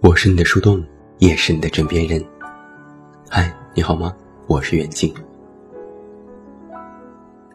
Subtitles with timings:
[0.00, 0.84] 我是你的树洞，
[1.18, 2.22] 也是你的枕边人。
[3.30, 4.14] 嗨，你好吗？
[4.46, 5.14] 我是远近。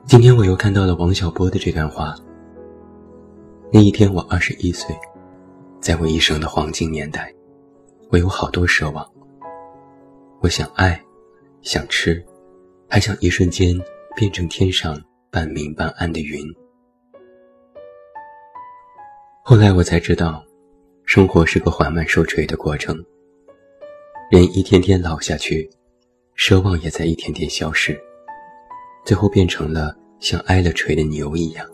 [0.05, 2.15] 今天我又看到了王小波的这段话。
[3.71, 4.95] 那一天我二十一岁，
[5.83, 7.29] 在我一生的黄金年代，
[8.09, 9.05] 我有好多奢望。
[10.39, 10.97] 我想爱，
[11.61, 12.23] 想吃，
[12.87, 13.77] 还想一瞬间
[14.15, 14.97] 变成天上
[15.29, 16.41] 半明半暗的云。
[19.43, 20.41] 后来我才知道。
[21.05, 22.95] 生活是个缓慢受锤的过程，
[24.31, 25.69] 人一天天老下去，
[26.37, 27.99] 奢望也在一天天消失，
[29.03, 31.72] 最后变成了像挨了锤的牛一样。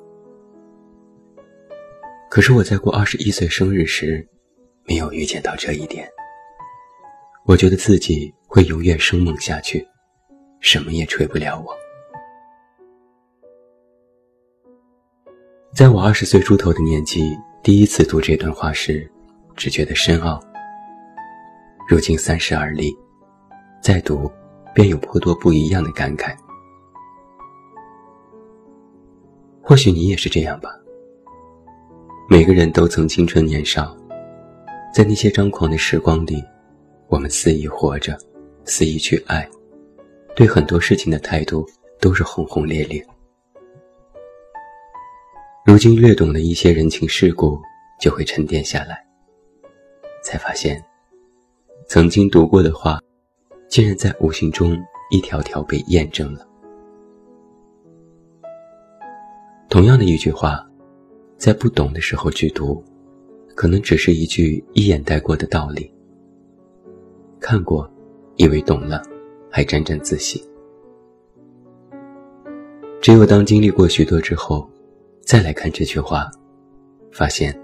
[2.30, 4.28] 可是我在过二十一岁生日时，
[4.86, 6.08] 没有预见到这一点。
[7.46, 9.86] 我觉得自己会永远生猛下去，
[10.60, 11.76] 什么也锤不了我。
[15.74, 19.10] 在我二十岁出头的年纪，第一次读这段话时。
[19.56, 20.42] 只觉得深奥。
[21.86, 22.96] 如今三十而立，
[23.82, 24.32] 再读，
[24.74, 26.34] 便有颇多不一样的感慨。
[29.62, 30.79] 或许你也是这样吧。
[32.32, 33.98] 每个人都曾青春年少，
[34.94, 36.44] 在那些张狂的时光里，
[37.08, 38.16] 我们肆意活着，
[38.66, 39.50] 肆意去爱，
[40.36, 41.66] 对很多事情的态度
[42.00, 43.04] 都是轰轰烈烈。
[45.66, 47.60] 如今略懂了一些人情世故，
[48.00, 49.04] 就会沉淀下来。
[50.24, 50.80] 才发现，
[51.88, 53.02] 曾经读过的话，
[53.68, 54.78] 竟然在无形中
[55.10, 56.48] 一条条被验证了。
[59.68, 60.69] 同样的一句话，
[61.40, 62.84] 在不懂的时候去读，
[63.56, 65.90] 可能只是一句一眼带过的道理。
[67.40, 67.90] 看过，
[68.36, 69.02] 以为懂了，
[69.50, 70.44] 还沾沾自喜。
[73.00, 74.70] 只有当经历过许多之后，
[75.22, 76.30] 再来看这句话，
[77.10, 77.58] 发现，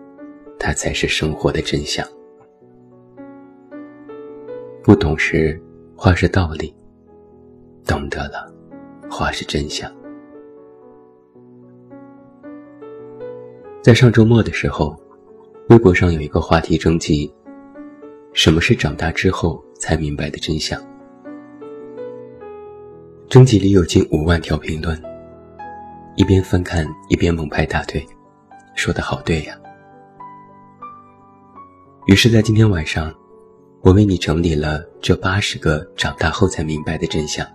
[0.58, 2.08] 它才是生活的真相。
[4.82, 5.62] 不懂时，
[5.98, 6.74] 话是道理；
[7.86, 8.50] 懂得了，
[9.10, 9.92] 话是真相。
[13.86, 15.00] 在上周末的时候，
[15.70, 17.32] 微博上有一个话题征集：
[18.34, 20.82] 什么是长大之后才明白的真相？
[23.30, 25.00] 征集里有近五万条评论，
[26.16, 28.04] 一边翻看一边猛拍大腿，
[28.74, 29.56] 说的好对呀。
[32.08, 33.14] 于是，在今天晚上。
[33.82, 37.46] 我为你整理了这八十个长大后才明白的真相。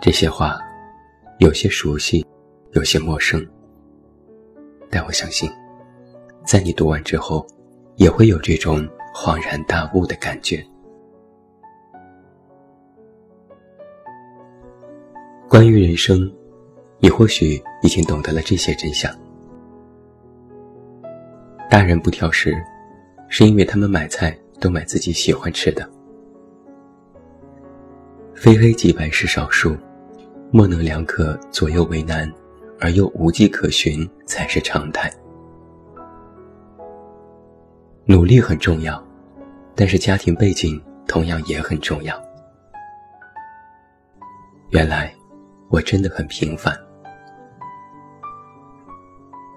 [0.00, 0.60] 这些话，
[1.40, 2.24] 有些熟悉，
[2.70, 3.44] 有些陌生，
[4.92, 5.50] 但我相信，
[6.44, 7.46] 在你读完之后，
[7.96, 10.62] 也会有这种恍然大悟的感觉。
[15.48, 16.30] 关于人生，
[16.98, 19.10] 你或许已经懂得了这些真相：
[21.70, 22.54] 大人不挑食。
[23.34, 25.88] 是因为他们买菜都买自己喜欢吃的。
[28.34, 29.74] 非黑即白是少数，
[30.50, 32.30] 模棱两可、左右为难，
[32.82, 35.08] 而又无迹可寻才是常态。
[38.04, 39.00] 努力很重要，
[39.76, 42.20] 但是家庭背景同样也很重要。
[44.70, 45.14] 原来
[45.68, 46.76] 我真的很平凡。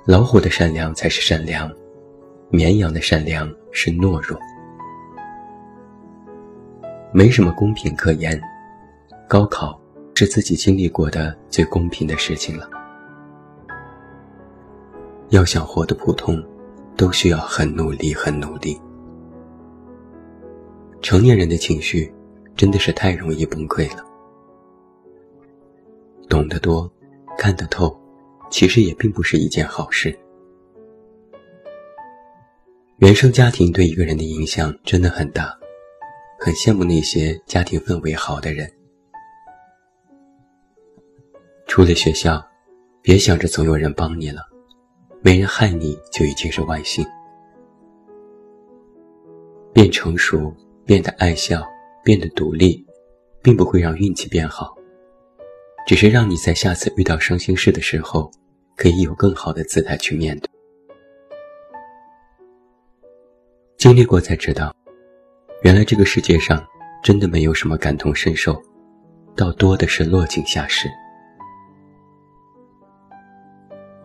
[0.05, 1.71] 老虎的善良才是善良。
[2.51, 4.39] 绵羊的善良是懦弱，
[7.11, 8.39] 没什么公平可言。
[9.27, 9.81] 高考
[10.13, 12.69] 是自己经历过的最公平的事情了。
[15.29, 16.43] 要想活得普通，
[16.95, 18.79] 都需要很努力，很努力。
[21.01, 22.13] 成年人的情绪
[22.55, 24.03] 真的是太容易崩溃了。
[26.29, 26.91] 懂得多，
[27.37, 27.95] 看得透，
[28.49, 30.17] 其实也并不是一件好事。
[32.97, 35.53] 原生家庭对一个人的影响真的很大，
[36.39, 38.71] 很羡慕那些家庭氛围好的人。
[41.67, 42.43] 出了学校，
[43.01, 44.41] 别想着总有人帮你了，
[45.25, 47.03] 没人害你就已经是万幸。
[49.73, 50.55] 变成熟，
[50.85, 51.65] 变得爱笑，
[52.03, 52.85] 变得独立，
[53.41, 54.75] 并不会让运气变好，
[55.87, 58.29] 只是让你在下次遇到伤心事的时候，
[58.77, 60.47] 可以有更好的姿态去面对。
[63.77, 64.71] 经历过才知道，
[65.63, 66.63] 原来这个世界上
[67.01, 68.61] 真的没有什么感同身受，
[69.35, 70.87] 倒多的是落井下石。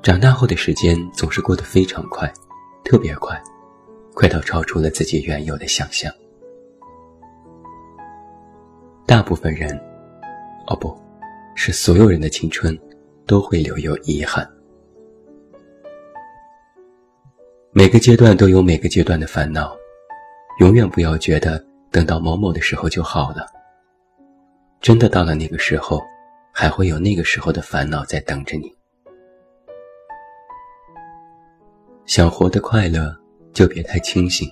[0.03, 2.33] 长大后的时间总是过得非常快，
[2.83, 3.39] 特别快，
[4.15, 6.11] 快到超出了自己原有的想象。
[9.07, 9.79] 大部分人，
[10.69, 10.99] 哦不，
[11.55, 12.79] 是所有人的青春，
[13.27, 14.49] 都会留有遗憾。
[17.73, 19.77] 每个阶段都有每个阶段的烦恼，
[20.61, 23.47] 永远不要觉得等到某某的时候就好了。
[24.81, 26.03] 真的到了那个时候，
[26.55, 28.80] 还会有那个时候的烦恼在等着你。
[32.11, 33.17] 想活得快乐，
[33.53, 34.51] 就别太清醒。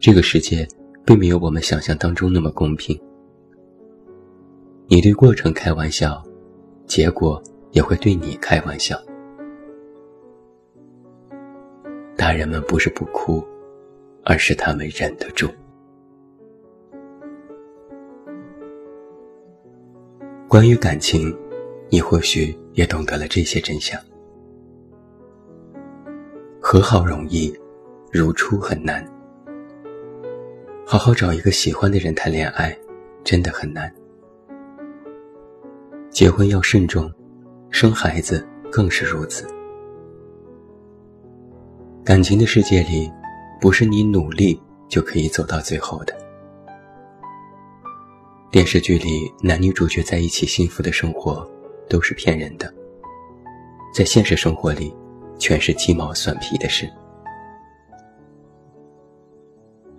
[0.00, 0.66] 这个世界
[1.06, 3.00] 并没有我们想象当中那么公平。
[4.88, 6.20] 你对过程开玩笑，
[6.84, 9.00] 结果也会对你开玩笑。
[12.16, 13.40] 大人们不是不哭，
[14.24, 15.48] 而是他们忍得住。
[20.48, 21.32] 关于感情，
[21.88, 23.96] 你或许也懂得了这些真相。
[26.74, 27.56] 和好容易，
[28.10, 29.08] 如初很难。
[30.84, 32.76] 好好找一个喜欢的人谈恋爱，
[33.22, 33.88] 真的很难。
[36.10, 37.08] 结婚要慎重，
[37.70, 39.46] 生孩子更是如此。
[42.04, 43.08] 感情的世界里，
[43.60, 46.12] 不是你努力就可以走到最后的。
[48.50, 51.48] 电视剧里男女主角在一起幸福的生活，
[51.88, 52.74] 都是骗人的。
[53.94, 54.92] 在现实生活里。
[55.38, 56.90] 全是鸡毛蒜皮的事。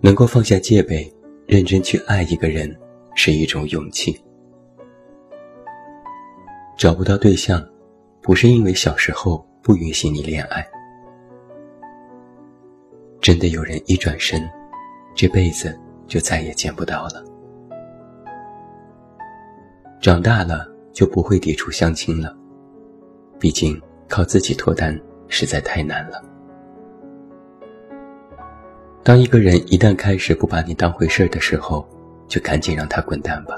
[0.01, 1.11] 能够放下戒备，
[1.47, 2.75] 认真去爱一个人，
[3.15, 4.19] 是一种勇气。
[6.77, 7.65] 找不到对象，
[8.21, 10.67] 不是因为小时候不允许你恋爱。
[13.19, 14.47] 真的有人一转身，
[15.15, 17.25] 这辈子就再也见不到了。
[19.99, 22.37] 长大了就不会抵触相亲了，
[23.39, 24.95] 毕竟靠自己脱单。
[25.27, 26.21] 实在太难了。
[29.03, 31.87] 当一个人一旦开始不把你当回事的时候，
[32.27, 33.55] 就赶紧让他滚蛋吧。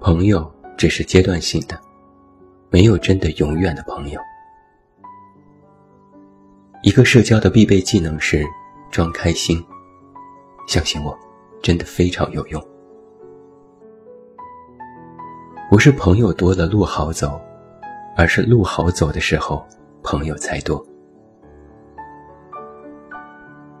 [0.00, 1.80] 朋友只是阶段性的，
[2.70, 4.20] 没有真的永远的朋友。
[6.82, 8.44] 一个社交的必备技能是
[8.90, 9.64] 装开心，
[10.68, 11.16] 相信我，
[11.62, 12.64] 真的非常有用。
[15.68, 17.40] 不是朋友多了路好走。
[18.16, 19.62] 而是路好走的时候，
[20.02, 20.84] 朋友才多。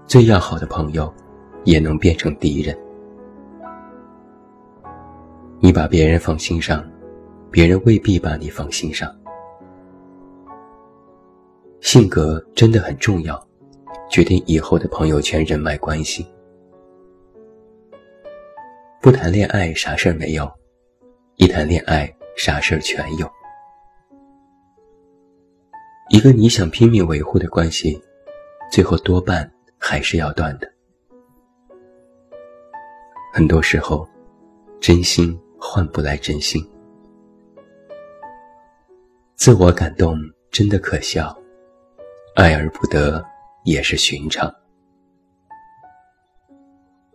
[0.06, 1.12] 最要好的朋友，
[1.64, 2.76] 也能变成敌人。
[5.58, 6.86] 你把别人放心上，
[7.50, 9.10] 别人未必把你放心上。
[11.80, 13.42] 性格真的很重要，
[14.10, 16.26] 决定以后的朋友圈人脉关系。
[19.00, 20.50] 不谈恋爱啥事儿没有，
[21.36, 23.26] 一谈恋爱啥事儿全有。
[26.08, 28.00] 一个你想拼命维护的关系，
[28.70, 30.72] 最后多半还是要断的。
[33.32, 34.08] 很多时候，
[34.80, 36.64] 真心换不来真心。
[39.34, 40.16] 自我感动
[40.52, 41.36] 真的可笑，
[42.36, 43.24] 爱而不得
[43.64, 44.54] 也是寻常。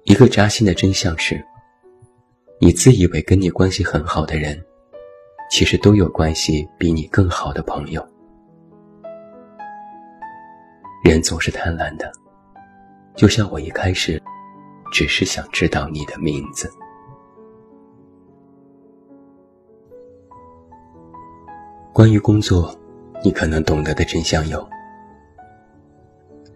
[0.03, 1.41] 一个扎心的真相是，
[2.59, 4.61] 你自以为跟你关系很好的人，
[5.49, 8.05] 其实都有关系比你更好的朋友。
[11.03, 12.11] 人总是贪婪的，
[13.15, 14.21] 就像我一开始，
[14.93, 16.71] 只是想知道你的名字。
[21.91, 22.73] 关于工作，
[23.23, 24.65] 你可能懂得的真相有：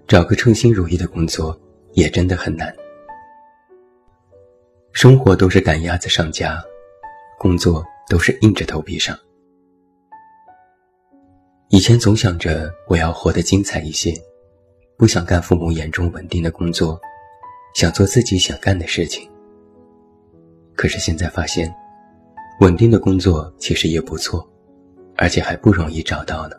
[0.08, 1.60] 找个称心如意的工作
[1.94, 2.74] 也真的很难。
[4.92, 6.64] 生活都是赶鸭子上架，
[7.40, 9.18] 工作都是硬着头皮上。
[11.70, 14.14] 以前总想着我要活得精彩一些。
[14.98, 16.98] 不想干父母眼中稳定的工作，
[17.74, 19.30] 想做自己想干的事情。
[20.74, 21.74] 可是现在发现，
[22.62, 24.48] 稳定的工作其实也不错，
[25.18, 26.56] 而且还不容易找到呢。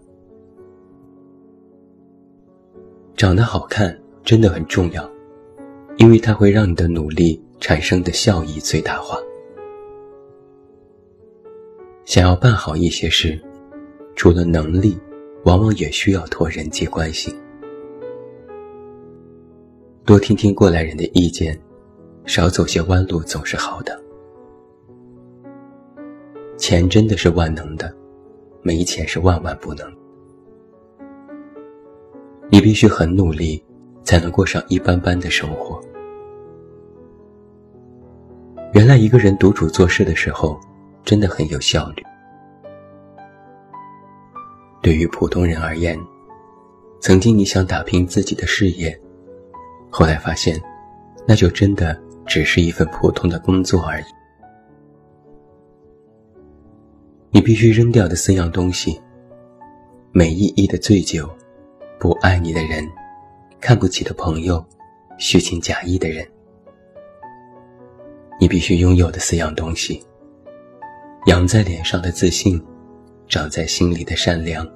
[3.17, 5.11] 长得好看真的很重要，
[5.97, 9.17] 因为它会让你的努力产生的效益最大化。
[12.05, 13.41] 想要办好一些事，
[14.15, 14.99] 除了能力，
[15.45, 17.35] 往往也需要托人际关系。
[20.07, 21.61] 多听听过来人的意见，
[22.27, 24.01] 少走些弯路总是好的。
[26.57, 27.93] 钱真的是万能的，
[28.63, 29.93] 没钱是万万不能。
[32.49, 33.61] 你必须很努力，
[34.05, 35.83] 才能过上一般般的生活。
[38.75, 40.57] 原来一个人独处做事的时候，
[41.03, 42.05] 真的很有效率。
[44.81, 45.99] 对于普通人而言，
[47.01, 48.97] 曾经你想打拼自己的事业，
[49.99, 50.61] 后来发现，
[51.27, 54.05] 那就真的只是一份普通的工作而已。
[57.31, 59.01] 你必须扔掉的四样东西：
[60.13, 61.27] 没意义的醉酒，
[61.99, 62.87] 不爱你的人，
[63.59, 64.63] 看不起的朋友，
[65.17, 66.29] 虚情假意的人。
[68.39, 70.05] 你必须拥有的四样东西：
[71.25, 72.63] 扬在脸上的自信，
[73.29, 74.71] 长在心里的善良。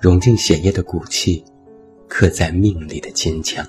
[0.00, 1.44] 融进血液的骨气，
[2.08, 3.62] 刻在命里的坚强。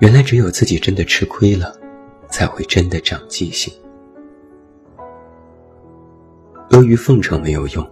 [0.00, 1.74] 原来只有自己真的吃亏了，
[2.28, 3.72] 才会真的长记性。
[6.70, 7.90] 阿谀奉承没有用，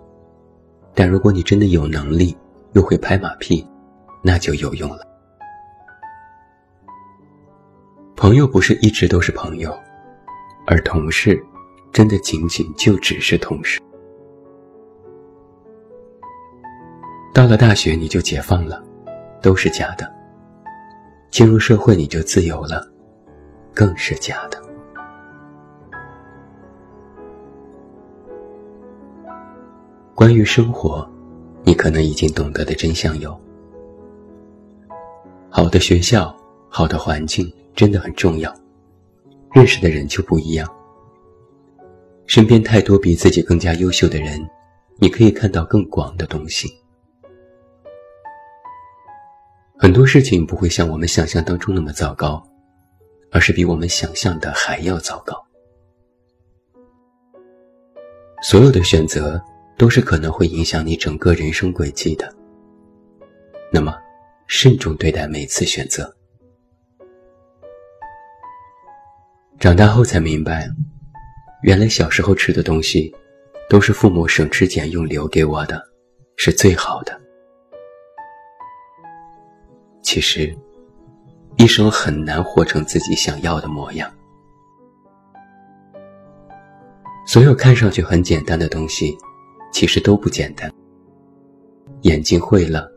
[0.94, 2.36] 但如果你真的有能力，
[2.75, 3.66] 又会拍马屁，
[4.22, 5.00] 那就有用了。
[8.14, 9.76] 朋友不是一直都是朋友，
[10.66, 11.42] 而同事，
[11.92, 13.80] 真的仅仅就只是同事。
[17.34, 18.82] 到了大学你就解放了，
[19.42, 20.06] 都是假的；
[21.37, 22.90] 进入社会你就自由了，
[23.75, 24.59] 更是假的。
[30.14, 31.07] 关于生活，
[31.62, 33.38] 你可能已经懂得的真相有：
[35.50, 36.35] 好的学校、
[36.71, 38.50] 好的环境真的很重要，
[39.52, 40.66] 认识的人就不一样。
[42.25, 44.40] 身边太多比自己更加优秀的人，
[44.97, 46.66] 你可以看到更广的东西。
[49.78, 52.42] 很多事情不会像我们想象当中那么糟糕，
[53.30, 55.37] 而是比我们想象的还要糟糕。
[58.42, 59.42] 所有的选择
[59.76, 62.35] 都是可能会影响你整个人生轨迹的。
[63.71, 63.95] 那么，
[64.47, 66.11] 慎重对待每次选择。
[69.59, 70.68] 长大后才明白，
[71.62, 73.14] 原来小时候吃的东西，
[73.68, 75.83] 都是父母省吃俭用留给我的，
[76.37, 77.15] 是最好的。
[80.16, 80.56] 其实，
[81.58, 84.11] 一生很难活成自己想要的模样。
[87.26, 89.14] 所有看上去很简单的东西，
[89.70, 90.73] 其实都不简单。
[92.04, 92.90] 眼睛会了，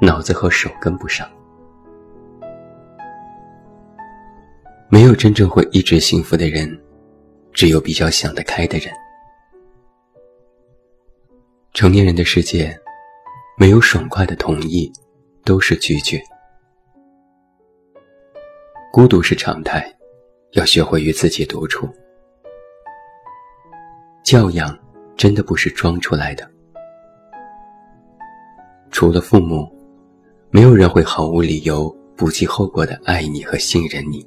[0.00, 1.30] 脑子和手跟不上。
[4.88, 6.82] 没有真正会一直幸福的人，
[7.52, 8.90] 只有比较想得开的人。
[11.74, 12.74] 成年人的世界，
[13.58, 14.90] 没有爽快的同意，
[15.44, 16.18] 都是拒绝。
[18.94, 19.92] 孤独是常态，
[20.52, 21.88] 要学会与自己独处。
[24.22, 24.78] 教养
[25.16, 26.48] 真的不是装出来的。
[28.92, 29.68] 除了父母，
[30.48, 34.24] 没有人会毫无理由、不计后果的爱你和信任你。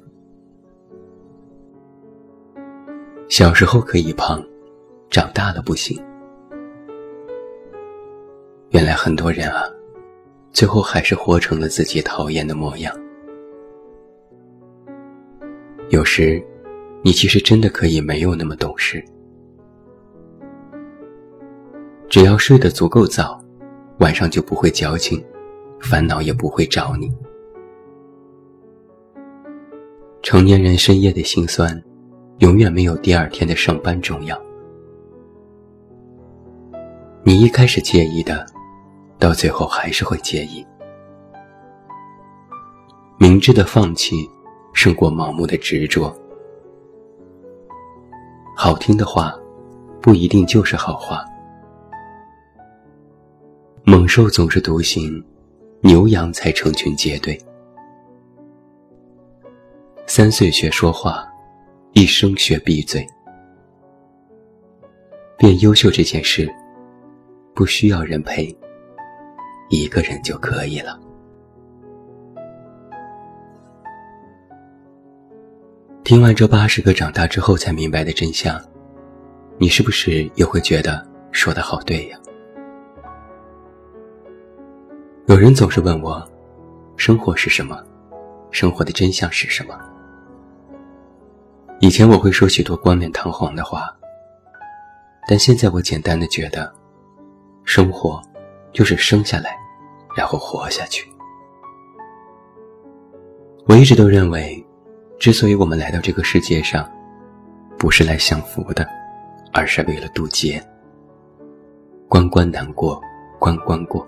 [3.30, 4.46] 小时候可以胖，
[5.08, 5.98] 长大了不行。
[8.68, 9.64] 原来很多人啊，
[10.52, 12.94] 最后还是活成了自己讨厌的模样。
[15.90, 16.42] 有时，
[17.02, 19.02] 你其实真的可以没有那么懂事。
[22.10, 23.42] 只要睡得足够早，
[24.00, 25.24] 晚上就不会矫情，
[25.80, 27.10] 烦恼也不会找你。
[30.22, 31.82] 成年人深夜的心酸，
[32.40, 34.38] 永远没有第二天的上班重要。
[37.22, 38.44] 你一开始介意的，
[39.18, 40.66] 到最后还是会介意。
[43.18, 44.28] 明智的放弃。
[44.78, 46.16] 胜过盲目的执着。
[48.54, 49.36] 好听的话，
[50.00, 51.24] 不一定就是好话。
[53.82, 55.20] 猛兽总是独行，
[55.80, 57.36] 牛羊才成群结队。
[60.06, 61.26] 三岁学说话，
[61.94, 63.04] 一生学闭嘴。
[65.36, 66.48] 变优秀这件事，
[67.52, 68.56] 不需要人陪，
[69.70, 71.00] 一个人就可以了。
[76.08, 78.58] 听完这八十个长大之后才明白的真相，
[79.58, 82.18] 你是不是也会觉得说的好对呀？
[85.26, 86.26] 有人总是问我，
[86.96, 87.78] 生活是什么？
[88.50, 89.78] 生活的真相是什么？
[91.78, 93.94] 以前我会说许多冠冕堂皇的话，
[95.28, 96.72] 但现在我简单的觉得，
[97.64, 98.18] 生活
[98.72, 99.54] 就是生下来，
[100.16, 101.06] 然后活下去。
[103.66, 104.64] 我一直都认为。
[105.18, 106.88] 之所以我们来到这个世界上，
[107.76, 108.88] 不是来享福的，
[109.52, 110.64] 而是为了渡劫。
[112.08, 113.00] 关关难过，
[113.38, 114.06] 关关过。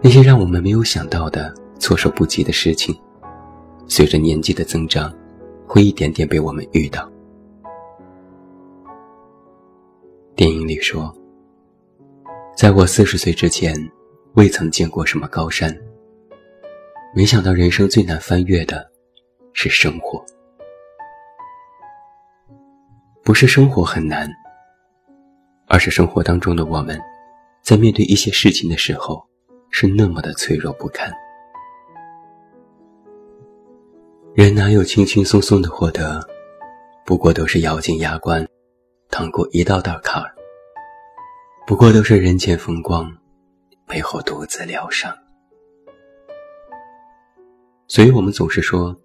[0.00, 2.98] 那些让我们没有想到的、措手不及的事情，
[3.86, 5.14] 随着年纪的增长，
[5.66, 7.08] 会一点点被我们遇到。
[10.34, 11.14] 电影里说
[12.56, 13.76] ：“在我四十岁之前，
[14.32, 15.76] 未曾见过什么高山。
[17.14, 18.90] 没想到人生最难翻越的，
[19.52, 20.24] 是生活。
[23.22, 24.30] 不是生活很难，
[25.68, 26.98] 而是生活当中的我们，
[27.62, 29.22] 在面对一些事情的时候，
[29.70, 31.12] 是那么的脆弱不堪。
[34.34, 36.26] 人哪有轻轻松松的获得？
[37.04, 38.48] 不过都是咬紧牙关，
[39.10, 40.34] 趟过一道道坎儿。
[41.66, 43.14] 不过都是人前风光，
[43.86, 45.14] 背后独自疗伤。
[47.94, 48.98] 所以我们总是说，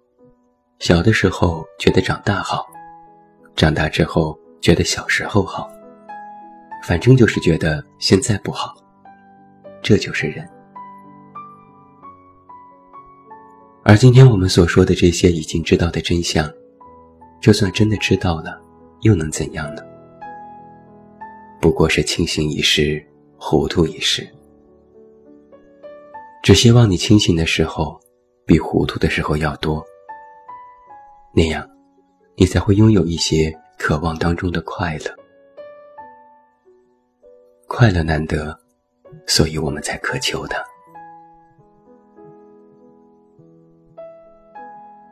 [0.78, 2.66] 小的时候觉得长大好，
[3.54, 5.70] 长大之后觉得小时候好，
[6.84, 8.74] 反正就是觉得现在不好。
[9.82, 10.48] 这就是人。
[13.84, 16.50] 而今天我们所说的这些已经知道的真相，
[17.42, 18.58] 就算真的知道了，
[19.02, 19.82] 又能怎样呢？
[21.60, 24.26] 不过是清醒一时，糊涂一时。
[26.42, 28.00] 只希望你清醒的时候。
[28.48, 29.84] 比糊涂的时候要多，
[31.34, 31.68] 那样，
[32.34, 35.14] 你才会拥有一些渴望当中的快乐。
[37.66, 38.58] 快乐难得，
[39.26, 40.64] 所以我们才渴求它。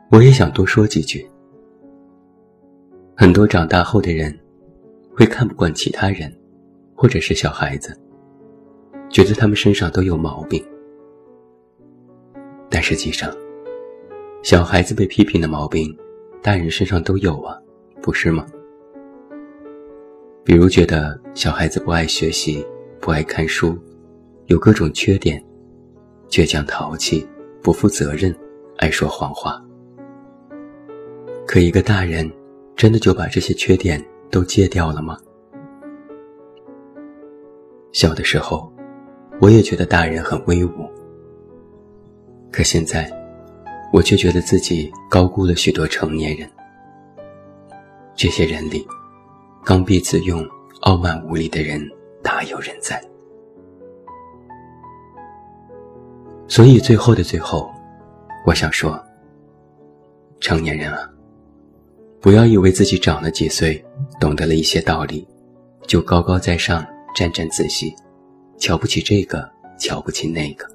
[0.09, 1.29] 我也想多说几句。
[3.15, 4.35] 很多长大后的人，
[5.15, 6.35] 会看不惯其他人，
[6.95, 7.95] 或者是小孩子，
[9.11, 10.67] 觉得他们身上都有毛病。
[12.77, 13.35] 但实际上，
[14.43, 15.97] 小孩子被批评的毛病，
[16.43, 17.59] 大人身上都有啊，
[18.03, 18.45] 不是吗？
[20.43, 22.63] 比如觉得小孩子不爱学习、
[23.01, 23.75] 不爱看书，
[24.45, 25.43] 有各种缺点，
[26.29, 27.27] 倔强淘气、
[27.63, 28.31] 不负责任、
[28.77, 29.59] 爱说谎话。
[31.47, 32.31] 可一个大人，
[32.75, 35.17] 真的就把这些缺点都戒掉了吗？
[37.91, 38.71] 小的时候，
[39.41, 40.87] 我也觉得大人很威武。
[42.51, 43.11] 可现在，
[43.91, 46.49] 我却觉得自己高估了许多成年人。
[48.15, 48.85] 这些人里，
[49.63, 50.43] 刚愎自用、
[50.81, 51.79] 傲慢无礼的人
[52.23, 52.99] 大有人在。
[56.47, 57.69] 所以最后的最后，
[58.45, 58.99] 我想说：
[60.39, 61.07] 成年人啊，
[62.21, 63.83] 不要以为自己长了几岁，
[64.19, 65.27] 懂得了一些道理，
[65.85, 67.93] 就高高在上、沾沾自喜，
[68.57, 70.67] 瞧不起这个，瞧不起那个。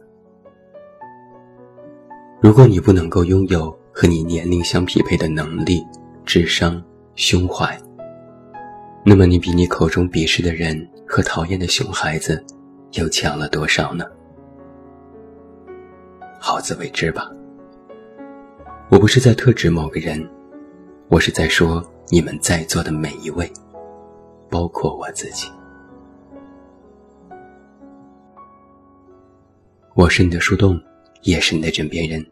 [2.43, 5.81] 如果你不能够拥有和你年龄相匹配的能力、
[6.27, 6.83] 智商、
[7.15, 7.81] 胸怀，
[9.05, 12.45] 那么你比你口中鄙视的人和讨厌的熊孩子，
[12.95, 14.05] 又强了多少呢？
[16.41, 17.31] 好自为之吧。
[18.89, 20.29] 我不是在特指某个人，
[21.07, 23.49] 我是在说你们在座的每一位，
[24.51, 25.47] 包括我自己。
[29.95, 30.77] 我是你的树洞。
[31.25, 32.32] 也是你的枕边人。